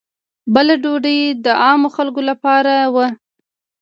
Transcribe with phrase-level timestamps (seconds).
[0.53, 3.05] بله ډوډۍ د عامو خلکو لپاره وه.